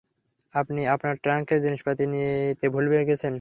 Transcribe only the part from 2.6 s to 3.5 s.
ভুলে গেছেন।